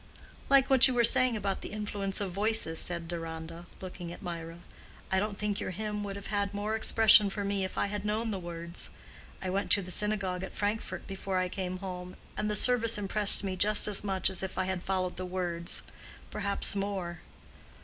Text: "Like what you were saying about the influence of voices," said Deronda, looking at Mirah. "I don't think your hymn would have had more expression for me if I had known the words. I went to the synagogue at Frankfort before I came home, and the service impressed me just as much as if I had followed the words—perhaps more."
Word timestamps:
"Like 0.49 0.67
what 0.67 0.87
you 0.87 0.95
were 0.95 1.03
saying 1.03 1.37
about 1.37 1.61
the 1.61 1.69
influence 1.71 2.19
of 2.19 2.31
voices," 2.31 2.79
said 2.79 3.07
Deronda, 3.07 3.67
looking 3.81 4.11
at 4.11 4.23
Mirah. 4.23 4.61
"I 5.11 5.19
don't 5.19 5.37
think 5.37 5.59
your 5.59 5.69
hymn 5.69 6.03
would 6.03 6.15
have 6.15 6.25
had 6.33 6.55
more 6.55 6.75
expression 6.75 7.29
for 7.29 7.45
me 7.45 7.63
if 7.63 7.77
I 7.77 7.85
had 7.85 8.03
known 8.03 8.31
the 8.31 8.39
words. 8.39 8.89
I 9.43 9.51
went 9.51 9.69
to 9.73 9.83
the 9.83 9.91
synagogue 9.91 10.43
at 10.43 10.55
Frankfort 10.55 11.05
before 11.05 11.37
I 11.37 11.49
came 11.49 11.77
home, 11.85 12.15
and 12.35 12.49
the 12.49 12.55
service 12.55 12.97
impressed 12.97 13.43
me 13.43 13.55
just 13.55 13.87
as 13.87 14.03
much 14.03 14.31
as 14.31 14.41
if 14.41 14.57
I 14.57 14.65
had 14.65 14.81
followed 14.81 15.17
the 15.17 15.25
words—perhaps 15.27 16.75
more." 16.75 17.19